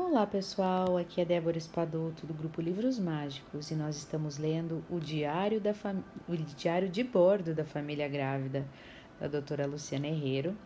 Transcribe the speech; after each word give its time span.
Olá 0.00 0.24
pessoal, 0.24 0.96
aqui 0.96 1.20
é 1.20 1.24
Débora 1.24 1.58
Espadoto 1.58 2.24
do 2.24 2.32
grupo 2.32 2.60
Livros 2.60 3.00
Mágicos 3.00 3.72
e 3.72 3.74
nós 3.74 3.96
estamos 3.96 4.38
lendo 4.38 4.82
o 4.88 5.00
Diário, 5.00 5.60
da 5.60 5.74
Fam... 5.74 6.04
o 6.28 6.36
Diário 6.36 6.88
de 6.88 7.02
Bordo 7.02 7.52
da 7.52 7.64
Família 7.64 8.06
Grávida 8.06 8.64
da 9.18 9.26
doutora 9.26 9.66
Luciana 9.66 10.06
Herrero 10.06 10.56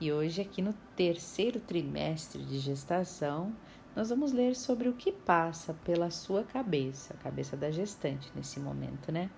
e 0.00 0.12
hoje 0.12 0.42
aqui 0.42 0.60
no 0.60 0.74
terceiro 0.96 1.60
trimestre 1.60 2.42
de 2.42 2.58
gestação 2.58 3.54
nós 3.94 4.10
vamos 4.10 4.32
ler 4.32 4.56
sobre 4.56 4.88
o 4.88 4.94
que 4.94 5.12
passa 5.12 5.72
pela 5.84 6.10
sua 6.10 6.42
cabeça, 6.42 7.14
a 7.14 7.22
cabeça 7.22 7.56
da 7.56 7.70
gestante 7.70 8.28
nesse 8.34 8.58
momento, 8.58 9.12
né? 9.12 9.30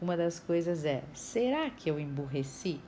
Uma 0.00 0.16
das 0.16 0.40
coisas 0.40 0.86
é: 0.86 1.04
será 1.12 1.68
que 1.68 1.90
eu 1.90 2.00
emburreci? 2.00 2.80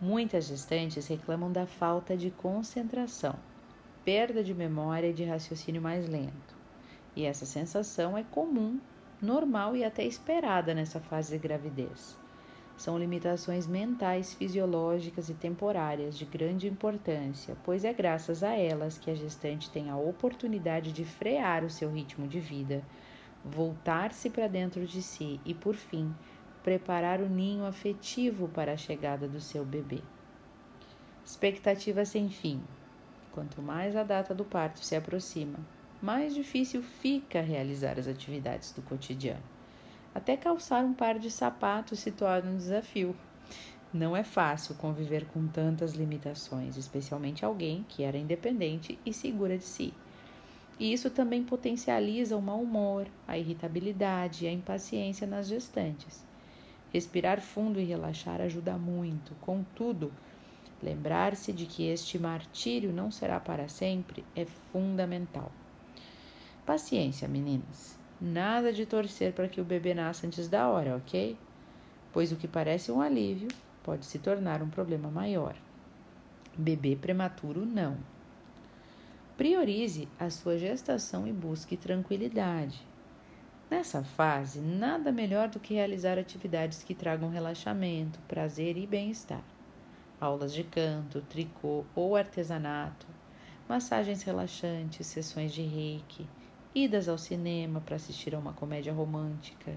Muitas 0.00 0.46
gestantes 0.46 1.08
reclamam 1.08 1.50
da 1.50 1.66
falta 1.66 2.16
de 2.16 2.30
concentração 2.30 3.36
perda 4.04 4.42
de 4.42 4.54
memória 4.54 5.08
e 5.08 5.12
de 5.12 5.24
raciocínio 5.24 5.80
mais 5.80 6.08
lento. 6.08 6.56
E 7.14 7.24
essa 7.24 7.46
sensação 7.46 8.16
é 8.16 8.22
comum, 8.22 8.80
normal 9.20 9.76
e 9.76 9.84
até 9.84 10.04
esperada 10.04 10.74
nessa 10.74 10.98
fase 10.98 11.32
de 11.32 11.38
gravidez. 11.38 12.16
São 12.76 12.98
limitações 12.98 13.66
mentais, 13.66 14.34
fisiológicas 14.34 15.28
e 15.28 15.34
temporárias 15.34 16.18
de 16.18 16.24
grande 16.24 16.66
importância, 16.66 17.56
pois 17.64 17.84
é 17.84 17.92
graças 17.92 18.42
a 18.42 18.54
elas 18.54 18.98
que 18.98 19.10
a 19.10 19.14
gestante 19.14 19.70
tem 19.70 19.90
a 19.90 19.96
oportunidade 19.96 20.90
de 20.90 21.04
frear 21.04 21.64
o 21.64 21.70
seu 21.70 21.90
ritmo 21.90 22.26
de 22.26 22.40
vida, 22.40 22.82
voltar-se 23.44 24.30
para 24.30 24.48
dentro 24.48 24.84
de 24.86 25.02
si 25.02 25.38
e, 25.44 25.54
por 25.54 25.74
fim, 25.74 26.12
preparar 26.62 27.20
o 27.20 27.28
ninho 27.28 27.64
afetivo 27.64 28.48
para 28.48 28.72
a 28.72 28.76
chegada 28.76 29.28
do 29.28 29.40
seu 29.40 29.64
bebê. 29.64 30.00
Expectativa 31.24 32.04
sem 32.04 32.28
fim. 32.28 32.60
Quanto 33.32 33.62
mais 33.62 33.96
a 33.96 34.02
data 34.02 34.34
do 34.34 34.44
parto 34.44 34.84
se 34.84 34.94
aproxima, 34.94 35.58
mais 36.02 36.34
difícil 36.34 36.82
fica 36.82 37.40
realizar 37.40 37.98
as 37.98 38.06
atividades 38.06 38.72
do 38.72 38.82
cotidiano. 38.82 39.42
Até 40.14 40.36
calçar 40.36 40.84
um 40.84 40.92
par 40.92 41.18
de 41.18 41.30
sapatos 41.30 42.00
se 42.00 42.10
torna 42.10 42.50
um 42.50 42.56
desafio. 42.56 43.16
Não 43.92 44.14
é 44.14 44.22
fácil 44.22 44.74
conviver 44.74 45.26
com 45.26 45.46
tantas 45.46 45.92
limitações, 45.92 46.76
especialmente 46.76 47.44
alguém 47.44 47.84
que 47.88 48.02
era 48.02 48.18
independente 48.18 48.98
e 49.04 49.12
segura 49.12 49.56
de 49.56 49.64
si. 49.64 49.94
E 50.78 50.92
isso 50.92 51.08
também 51.08 51.42
potencializa 51.42 52.36
o 52.36 52.42
mau 52.42 52.60
humor, 52.60 53.06
a 53.26 53.38
irritabilidade 53.38 54.44
e 54.44 54.48
a 54.48 54.52
impaciência 54.52 55.26
nas 55.26 55.46
gestantes. 55.48 56.22
Respirar 56.92 57.40
fundo 57.40 57.80
e 57.80 57.84
relaxar 57.84 58.40
ajuda 58.40 58.76
muito, 58.76 59.34
contudo, 59.40 60.12
Lembrar-se 60.82 61.52
de 61.52 61.64
que 61.64 61.86
este 61.86 62.18
martírio 62.18 62.92
não 62.92 63.08
será 63.08 63.38
para 63.38 63.68
sempre 63.68 64.24
é 64.34 64.44
fundamental. 64.44 65.52
Paciência, 66.66 67.28
meninas. 67.28 67.96
Nada 68.20 68.72
de 68.72 68.84
torcer 68.84 69.32
para 69.32 69.48
que 69.48 69.60
o 69.60 69.64
bebê 69.64 69.94
nasça 69.94 70.26
antes 70.26 70.48
da 70.48 70.68
hora, 70.68 70.96
ok? 70.96 71.38
Pois 72.12 72.32
o 72.32 72.36
que 72.36 72.48
parece 72.48 72.90
um 72.90 73.00
alívio 73.00 73.48
pode 73.84 74.04
se 74.06 74.18
tornar 74.18 74.60
um 74.60 74.68
problema 74.68 75.08
maior. 75.08 75.54
Bebê 76.56 76.96
prematuro, 76.96 77.64
não. 77.64 77.96
Priorize 79.36 80.08
a 80.18 80.30
sua 80.30 80.58
gestação 80.58 81.26
e 81.28 81.32
busque 81.32 81.76
tranquilidade. 81.76 82.80
Nessa 83.70 84.02
fase, 84.02 84.60
nada 84.60 85.10
melhor 85.12 85.48
do 85.48 85.60
que 85.60 85.74
realizar 85.74 86.18
atividades 86.18 86.82
que 86.82 86.94
tragam 86.94 87.30
relaxamento, 87.30 88.18
prazer 88.28 88.76
e 88.76 88.86
bem-estar 88.86 89.42
aulas 90.22 90.54
de 90.54 90.62
canto, 90.62 91.20
tricô 91.22 91.84
ou 91.96 92.14
artesanato, 92.14 93.08
massagens 93.68 94.22
relaxantes, 94.22 95.08
sessões 95.08 95.52
de 95.52 95.62
reiki, 95.62 96.28
idas 96.72 97.08
ao 97.08 97.18
cinema 97.18 97.80
para 97.80 97.96
assistir 97.96 98.32
a 98.32 98.38
uma 98.38 98.52
comédia 98.52 98.92
romântica 98.92 99.76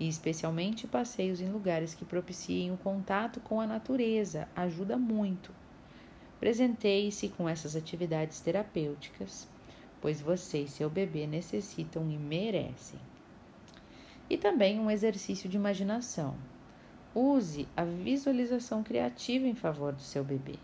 e 0.00 0.08
especialmente 0.08 0.86
passeios 0.86 1.42
em 1.42 1.50
lugares 1.50 1.92
que 1.92 2.06
propiciem 2.06 2.72
o 2.72 2.78
contato 2.78 3.38
com 3.40 3.60
a 3.60 3.66
natureza 3.66 4.48
ajuda 4.56 4.96
muito. 4.96 5.52
Presenteie-se 6.40 7.28
com 7.28 7.46
essas 7.46 7.76
atividades 7.76 8.40
terapêuticas, 8.40 9.46
pois 10.00 10.22
você 10.22 10.62
e 10.62 10.68
seu 10.68 10.88
bebê 10.88 11.26
necessitam 11.26 12.10
e 12.10 12.16
merecem. 12.16 12.98
E 14.30 14.38
também 14.38 14.80
um 14.80 14.90
exercício 14.90 15.50
de 15.50 15.56
imaginação. 15.56 16.34
Use 17.18 17.66
a 17.74 17.82
visualização 17.82 18.82
criativa 18.82 19.46
em 19.46 19.54
favor 19.54 19.94
do 19.94 20.02
seu 20.02 20.22
bebê. 20.22 20.58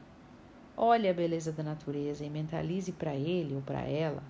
Olhe 0.76 1.08
a 1.08 1.14
beleza 1.14 1.50
da 1.50 1.62
natureza 1.62 2.26
e 2.26 2.28
mentalize 2.28 2.92
para 2.92 3.14
ele 3.14 3.54
ou 3.54 3.62
para 3.62 3.80
ela 3.80 4.22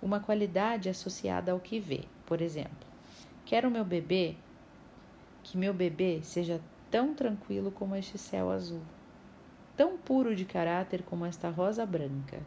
uma 0.00 0.20
qualidade 0.20 0.88
associada 0.88 1.50
ao 1.50 1.58
que 1.58 1.80
vê. 1.80 2.04
Por 2.26 2.40
exemplo, 2.40 2.86
quero 3.44 3.72
meu 3.72 3.84
bebê 3.84 4.36
que 5.42 5.58
meu 5.58 5.74
bebê 5.74 6.20
seja 6.22 6.60
tão 6.92 7.12
tranquilo 7.12 7.72
como 7.72 7.96
este 7.96 8.18
céu 8.18 8.52
azul, 8.52 8.82
tão 9.76 9.98
puro 9.98 10.32
de 10.36 10.44
caráter 10.44 11.02
como 11.02 11.26
esta 11.26 11.50
rosa 11.50 11.84
branca, 11.84 12.40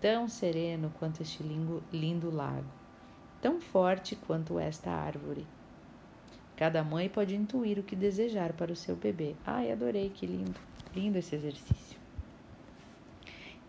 tão 0.00 0.28
sereno 0.28 0.94
quanto 1.00 1.20
este 1.20 1.42
lindo, 1.42 1.82
lindo 1.92 2.30
lago, 2.30 2.70
tão 3.40 3.60
forte 3.60 4.14
quanto 4.14 4.56
esta 4.56 4.88
árvore 4.88 5.44
Cada 6.56 6.84
mãe 6.84 7.08
pode 7.08 7.34
intuir 7.34 7.78
o 7.78 7.82
que 7.82 7.96
desejar 7.96 8.52
para 8.52 8.72
o 8.72 8.76
seu 8.76 8.94
bebê. 8.94 9.34
Ai, 9.44 9.72
adorei, 9.72 10.10
que 10.10 10.26
lindo. 10.26 10.58
Lindo 10.94 11.18
esse 11.18 11.34
exercício. 11.34 11.98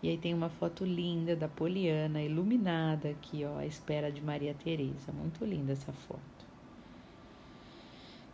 E 0.02 0.10
aí 0.10 0.18
tem 0.18 0.34
uma 0.34 0.50
foto 0.50 0.84
linda 0.84 1.34
da 1.34 1.48
Poliana, 1.48 2.20
iluminada 2.20 3.08
aqui, 3.08 3.42
ó, 3.42 3.56
à 3.58 3.64
espera 3.64 4.12
de 4.12 4.20
Maria 4.20 4.54
Teresa. 4.54 5.10
Muito 5.12 5.44
linda 5.46 5.72
essa 5.72 5.92
foto. 5.92 6.20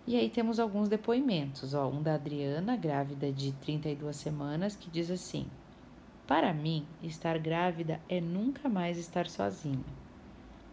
E 0.05 0.17
aí 0.17 0.29
temos 0.29 0.59
alguns 0.59 0.89
depoimentos, 0.89 1.73
ó, 1.73 1.89
um 1.89 2.03
da 2.03 2.15
Adriana, 2.15 2.77
grávida 2.77 3.31
de 3.31 3.53
32 3.53 4.17
semanas, 4.17 4.75
que 4.75 4.91
diz 4.91 5.13
assim: 5.13 5.47
Para 6.27 6.53
mim, 6.53 6.85
estar 7.01 7.39
grávida 7.39 8.01
é 8.09 8.21
nunca 8.21 8.69
mais 8.69 8.99
estar 8.99 9.29
sozinha. 9.29 9.85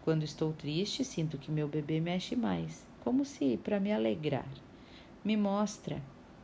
Quando 0.02 0.24
estou 0.24 0.52
triste, 0.52 1.04
sinto 1.04 1.38
que 1.38 1.52
meu 1.52 1.68
bebê 1.68 2.00
mexe 2.00 2.34
mais 2.34 2.84
como 3.08 3.24
se 3.24 3.56
para 3.56 3.80
me 3.80 3.90
alegrar. 3.90 4.44
Me 5.24 5.34
mostra, 5.34 6.02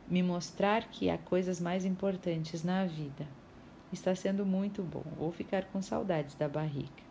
me 0.09 0.23
mostrar 0.23 0.89
que 0.89 1.11
há 1.11 1.15
coisas 1.15 1.61
mais 1.61 1.85
importantes 1.85 2.63
na 2.63 2.85
vida. 2.85 3.27
Está 3.93 4.15
sendo 4.15 4.43
muito 4.43 4.81
bom. 4.81 5.03
Vou 5.15 5.31
ficar 5.31 5.65
com 5.65 5.79
saudades 5.79 6.33
da 6.33 6.49
barriga. 6.49 7.05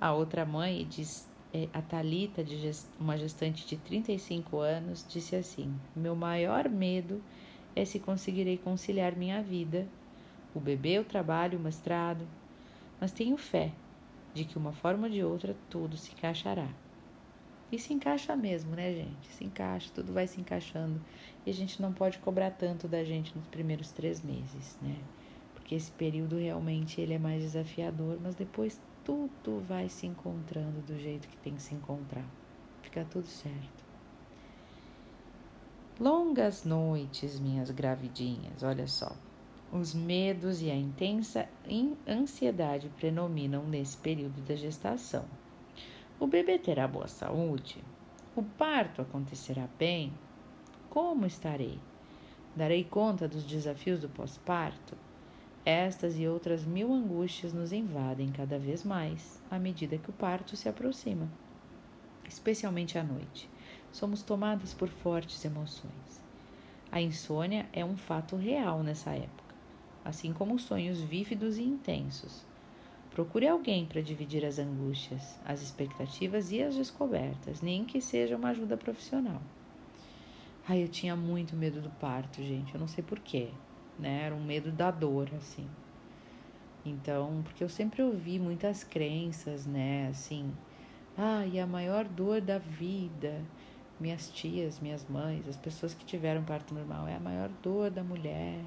A 0.00 0.12
outra 0.12 0.46
mãe 0.46 0.86
diz, 0.88 1.28
é, 1.52 1.68
a 1.74 1.82
Talita, 1.82 2.44
uma 3.00 3.18
gestante 3.18 3.66
de 3.66 3.76
35 3.76 4.58
anos, 4.60 5.04
disse 5.08 5.34
assim: 5.34 5.74
"Meu 5.96 6.14
maior 6.14 6.68
medo 6.68 7.20
é 7.74 7.84
se 7.84 7.98
conseguirei 7.98 8.56
conciliar 8.56 9.16
minha 9.16 9.42
vida, 9.42 9.88
o 10.54 10.60
bebê, 10.60 11.00
o 11.00 11.04
trabalho, 11.04 11.58
o 11.58 11.62
mestrado, 11.62 12.24
mas 13.00 13.10
tenho 13.10 13.36
fé 13.36 13.72
de 14.32 14.44
que 14.44 14.56
uma 14.56 14.70
forma 14.70 15.08
ou 15.08 15.12
de 15.12 15.24
outra 15.24 15.56
tudo 15.68 15.96
se 15.96 16.12
encaixará." 16.12 16.68
E 17.72 17.78
se 17.78 17.92
encaixa 17.92 18.34
mesmo, 18.34 18.74
né, 18.74 18.92
gente? 18.92 19.28
Se 19.28 19.44
encaixa, 19.44 19.90
tudo 19.94 20.12
vai 20.12 20.26
se 20.26 20.40
encaixando. 20.40 21.00
E 21.46 21.50
a 21.50 21.54
gente 21.54 21.80
não 21.80 21.92
pode 21.92 22.18
cobrar 22.18 22.50
tanto 22.50 22.88
da 22.88 23.04
gente 23.04 23.36
nos 23.36 23.46
primeiros 23.46 23.92
três 23.92 24.22
meses, 24.22 24.76
né? 24.82 24.96
Porque 25.54 25.76
esse 25.76 25.90
período 25.92 26.36
realmente 26.36 27.00
ele 27.00 27.14
é 27.14 27.18
mais 27.18 27.42
desafiador, 27.42 28.18
mas 28.20 28.34
depois 28.34 28.80
tudo 29.04 29.60
vai 29.68 29.88
se 29.88 30.06
encontrando 30.06 30.80
do 30.82 30.98
jeito 30.98 31.28
que 31.28 31.36
tem 31.36 31.54
que 31.54 31.62
se 31.62 31.74
encontrar. 31.74 32.24
Fica 32.82 33.04
tudo 33.04 33.26
certo. 33.26 33.84
Longas 36.00 36.64
noites, 36.64 37.38
minhas 37.38 37.70
gravidinhas, 37.70 38.62
olha 38.62 38.86
só. 38.86 39.14
Os 39.70 39.94
medos 39.94 40.60
e 40.60 40.70
a 40.70 40.74
intensa 40.74 41.48
ansiedade 42.08 42.88
predominam 42.96 43.64
nesse 43.64 43.96
período 43.96 44.40
da 44.40 44.56
gestação. 44.56 45.24
O 46.20 46.26
bebê 46.26 46.58
terá 46.58 46.86
boa 46.86 47.08
saúde? 47.08 47.82
O 48.36 48.42
parto 48.42 49.00
acontecerá 49.00 49.66
bem? 49.78 50.12
Como 50.90 51.24
estarei? 51.24 51.78
Darei 52.54 52.84
conta 52.84 53.26
dos 53.26 53.42
desafios 53.42 54.00
do 54.00 54.08
pós-parto? 54.10 54.94
Estas 55.64 56.18
e 56.18 56.28
outras 56.28 56.62
mil 56.62 56.92
angústias 56.92 57.54
nos 57.54 57.72
invadem 57.72 58.30
cada 58.30 58.58
vez 58.58 58.84
mais 58.84 59.42
à 59.50 59.58
medida 59.58 59.96
que 59.96 60.10
o 60.10 60.12
parto 60.12 60.56
se 60.56 60.68
aproxima, 60.68 61.26
especialmente 62.28 62.98
à 62.98 63.02
noite. 63.02 63.48
Somos 63.90 64.20
tomadas 64.20 64.74
por 64.74 64.90
fortes 64.90 65.42
emoções. 65.42 66.22
A 66.92 67.00
insônia 67.00 67.66
é 67.72 67.82
um 67.82 67.96
fato 67.96 68.36
real 68.36 68.82
nessa 68.82 69.10
época, 69.12 69.54
assim 70.04 70.34
como 70.34 70.58
sonhos 70.58 71.00
vívidos 71.00 71.56
e 71.56 71.62
intensos. 71.62 72.44
Procure 73.10 73.48
alguém 73.48 73.86
para 73.86 74.00
dividir 74.00 74.44
as 74.44 74.58
angústias, 74.58 75.36
as 75.44 75.62
expectativas 75.62 76.52
e 76.52 76.62
as 76.62 76.76
descobertas, 76.76 77.60
nem 77.60 77.84
que 77.84 78.00
seja 78.00 78.36
uma 78.36 78.50
ajuda 78.50 78.76
profissional. 78.76 79.42
Ai, 80.68 80.84
eu 80.84 80.88
tinha 80.88 81.16
muito 81.16 81.56
medo 81.56 81.80
do 81.80 81.90
parto, 81.90 82.36
gente. 82.42 82.72
Eu 82.72 82.80
não 82.80 82.86
sei 82.86 83.02
porquê, 83.02 83.48
né? 83.98 84.22
Era 84.26 84.34
um 84.34 84.44
medo 84.44 84.70
da 84.70 84.90
dor, 84.90 85.28
assim. 85.36 85.66
Então, 86.86 87.42
porque 87.42 87.64
eu 87.64 87.68
sempre 87.68 88.02
ouvi 88.02 88.38
muitas 88.38 88.84
crenças, 88.84 89.66
né? 89.66 90.08
Assim, 90.08 90.52
ah, 91.18 91.44
e 91.46 91.58
a 91.58 91.66
maior 91.66 92.04
dor 92.04 92.40
da 92.40 92.58
vida, 92.58 93.42
minhas 93.98 94.30
tias, 94.30 94.78
minhas 94.78 95.04
mães, 95.08 95.48
as 95.48 95.56
pessoas 95.56 95.92
que 95.92 96.04
tiveram 96.04 96.44
parto 96.44 96.72
normal, 96.72 97.08
é 97.08 97.16
a 97.16 97.20
maior 97.20 97.50
dor 97.62 97.90
da 97.90 98.04
mulher. 98.04 98.60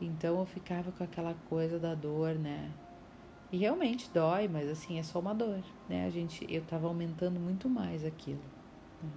Então 0.00 0.40
eu 0.40 0.46
ficava 0.46 0.90
com 0.90 1.04
aquela 1.04 1.34
coisa 1.48 1.78
da 1.78 1.94
dor, 1.94 2.34
né? 2.34 2.70
E 3.52 3.56
realmente 3.56 4.08
dói, 4.14 4.46
mas 4.46 4.68
assim, 4.68 4.98
é 4.98 5.02
só 5.02 5.18
uma 5.18 5.34
dor, 5.34 5.60
né? 5.88 6.06
A 6.06 6.10
gente, 6.10 6.46
eu 6.48 6.62
tava 6.62 6.86
aumentando 6.86 7.40
muito 7.40 7.68
mais 7.68 8.04
aquilo. 8.04 8.42
Né? 9.02 9.10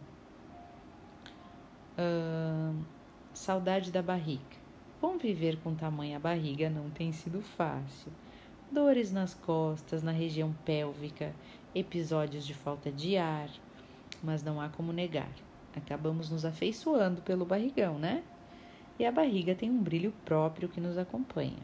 Saudade 3.34 3.92
da 3.92 4.02
barriga. 4.02 4.42
Conviver 5.00 5.58
com 5.58 5.76
tamanha 5.76 6.20
barriga 6.20 6.70
não 6.70 6.90
tem 6.90 7.12
sido 7.12 7.42
fácil. 7.42 8.12
Dores 8.72 9.12
nas 9.12 9.34
costas, 9.34 10.02
na 10.02 10.12
região 10.12 10.56
pélvica, 10.66 11.36
episódios 11.76 12.46
de 12.46 12.54
falta 12.54 12.92
de 12.92 13.18
ar, 13.18 13.50
mas 14.24 14.42
não 14.42 14.60
há 14.60 14.70
como 14.70 14.92
negar. 14.94 15.30
Acabamos 15.76 16.30
nos 16.30 16.46
afeiçoando 16.46 17.22
pelo 17.22 17.46
barrigão, 17.46 18.00
né? 18.00 18.24
E 18.98 19.06
a 19.06 19.12
barriga 19.12 19.54
tem 19.54 19.70
um 19.70 19.82
brilho 19.82 20.14
próprio 20.24 20.70
que 20.70 20.80
nos 20.80 20.98
acompanha, 20.98 21.62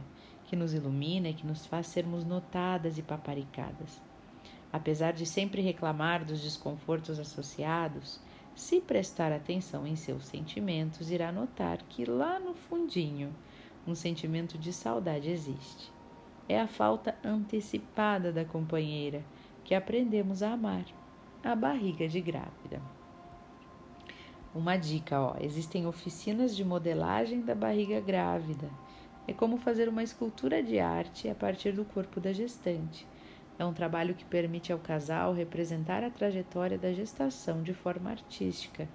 que 0.50 0.56
nos 0.56 0.74
ilumina 0.74 1.30
e 1.30 1.34
que 1.34 1.46
nos 1.46 1.68
faz 1.68 1.86
sermos 1.86 2.26
notadas 2.26 2.98
e 2.98 3.04
paparicadas. 3.04 4.02
Apesar 4.74 5.14
de 5.14 5.24
sempre 5.24 5.62
reclamar 5.62 6.26
dos 6.26 6.42
desconfortos 6.42 7.20
associados, 7.20 8.20
se 8.56 8.82
prestar 8.82 9.32
atenção 9.32 9.86
em 9.86 9.96
seus 9.96 10.26
sentimentos, 10.26 11.12
irá 11.12 11.32
notar 11.32 11.78
que 11.84 12.04
lá 12.04 12.40
no 12.40 12.56
fundinho 12.56 13.32
um 13.86 13.94
sentimento 13.94 14.58
de 14.58 14.74
saudade 14.74 15.30
existe. 15.30 15.92
É 16.48 16.60
a 16.60 16.68
falta 16.68 17.16
antecipada 17.24 18.34
da 18.34 18.44
companheira 18.44 19.24
que 19.64 19.76
aprendemos 19.76 20.42
a 20.42 20.54
amar, 20.54 20.86
a 21.44 21.56
barriga 21.56 22.08
de 22.08 22.20
grávida. 22.20 22.82
Uma 24.54 24.78
dica, 24.78 25.22
ó, 25.22 25.36
existem 25.40 25.86
oficinas 25.86 26.56
de 26.56 26.66
modelagem 26.66 27.42
da 27.42 27.54
barriga 27.54 28.02
grávida. 28.02 28.68
É 29.30 29.34
como 29.34 29.58
fazer 29.58 29.88
uma 29.88 30.02
escultura 30.02 30.64
de 30.64 30.80
arte 30.80 31.30
a 31.30 31.36
partir 31.36 31.72
do 31.72 31.86
corpo 31.86 32.20
da 32.20 32.34
gestante 32.34 33.06
é 33.60 33.64
um 33.64 33.74
trabalho 33.74 34.16
que 34.16 34.26
permite 34.26 34.74
ao 34.74 34.80
casal 34.80 35.36
representar 35.36 36.04
a 36.04 36.10
trajetória 36.10 36.80
da 36.80 36.92
gestação 36.92 37.62
de 37.62 37.76
forma 37.76 38.10
artística. 38.10 38.88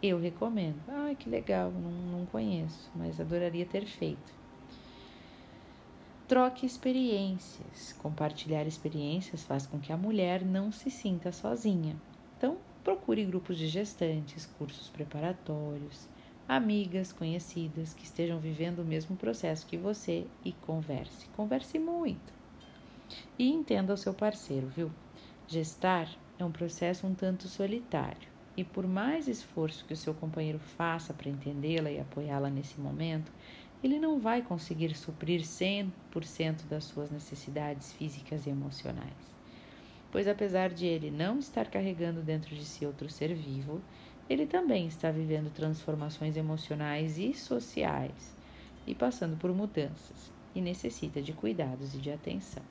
Eu 0.00 0.20
recomendo. 0.20 0.78
Ah, 0.86 1.12
que 1.18 1.28
legal, 1.28 1.72
não, 1.72 2.18
não 2.18 2.26
conheço, 2.26 2.88
mas 2.94 3.18
adoraria 3.18 3.66
ter 3.66 3.84
feito. 3.84 4.32
Troque 6.28 6.64
experiências. 6.64 7.92
Compartilhar 7.94 8.68
experiências 8.68 9.42
faz 9.42 9.66
com 9.66 9.80
que 9.80 9.92
a 9.92 9.96
mulher 9.96 10.44
não 10.44 10.70
se 10.70 10.92
sinta 10.92 11.32
sozinha. 11.32 11.96
Então, 12.38 12.56
procure 12.84 13.24
grupos 13.24 13.58
de 13.58 13.66
gestantes, 13.66 14.46
cursos 14.46 14.88
preparatórios, 14.90 16.06
amigas, 16.48 17.12
conhecidas 17.12 17.94
que 17.94 18.04
estejam 18.04 18.38
vivendo 18.38 18.80
o 18.80 18.84
mesmo 18.84 19.16
processo 19.16 19.66
que 19.66 19.76
você 19.76 20.26
e 20.44 20.52
converse. 20.52 21.26
Converse 21.36 21.78
muito. 21.78 22.32
E 23.38 23.50
entenda 23.50 23.94
o 23.94 23.96
seu 23.96 24.14
parceiro, 24.14 24.68
viu? 24.68 24.90
Gestar 25.46 26.08
é 26.38 26.44
um 26.44 26.52
processo 26.52 27.06
um 27.06 27.14
tanto 27.14 27.48
solitário. 27.48 28.30
E 28.56 28.64
por 28.64 28.86
mais 28.86 29.28
esforço 29.28 29.84
que 29.84 29.94
o 29.94 29.96
seu 29.96 30.12
companheiro 30.12 30.58
faça 30.58 31.14
para 31.14 31.30
entendê-la 31.30 31.90
e 31.90 32.00
apoiá-la 32.00 32.50
nesse 32.50 32.78
momento, 32.78 33.32
ele 33.82 33.98
não 33.98 34.20
vai 34.20 34.42
conseguir 34.42 34.94
suprir 34.94 35.40
100% 35.40 35.90
das 36.68 36.84
suas 36.84 37.10
necessidades 37.10 37.92
físicas 37.92 38.46
e 38.46 38.50
emocionais. 38.50 39.32
Pois 40.10 40.28
apesar 40.28 40.68
de 40.70 40.86
ele 40.86 41.10
não 41.10 41.38
estar 41.38 41.68
carregando 41.68 42.20
dentro 42.20 42.54
de 42.54 42.64
si 42.64 42.84
outro 42.84 43.08
ser 43.08 43.34
vivo, 43.34 43.80
ele 44.28 44.46
também 44.46 44.86
está 44.86 45.10
vivendo 45.10 45.52
transformações 45.52 46.36
emocionais 46.36 47.18
e 47.18 47.34
sociais 47.34 48.34
e 48.86 48.94
passando 48.94 49.36
por 49.36 49.52
mudanças 49.52 50.32
e 50.54 50.60
necessita 50.60 51.20
de 51.20 51.32
cuidados 51.32 51.94
e 51.94 51.98
de 51.98 52.10
atenção. 52.10 52.62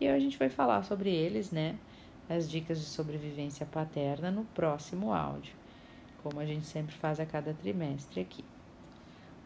E 0.00 0.08
a 0.08 0.18
gente 0.18 0.38
vai 0.38 0.48
falar 0.48 0.82
sobre 0.82 1.10
eles, 1.10 1.50
né? 1.50 1.78
As 2.28 2.48
dicas 2.48 2.78
de 2.78 2.86
sobrevivência 2.86 3.66
paterna 3.66 4.30
no 4.30 4.44
próximo 4.44 5.12
áudio, 5.12 5.54
como 6.22 6.40
a 6.40 6.46
gente 6.46 6.66
sempre 6.66 6.94
faz 6.94 7.20
a 7.20 7.26
cada 7.26 7.52
trimestre 7.52 8.20
aqui. 8.20 8.44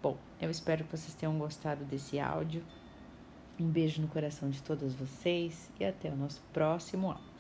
Bom, 0.02 0.16
eu 0.40 0.50
espero 0.50 0.84
que 0.84 0.96
vocês 0.96 1.14
tenham 1.14 1.38
gostado 1.38 1.84
desse 1.84 2.20
áudio. 2.20 2.62
Um 3.58 3.66
beijo 3.66 4.02
no 4.02 4.08
coração 4.08 4.50
de 4.50 4.62
todas 4.62 4.92
vocês 4.92 5.70
e 5.80 5.84
até 5.84 6.10
o 6.10 6.16
nosso 6.16 6.42
próximo 6.52 7.10
áudio. 7.10 7.33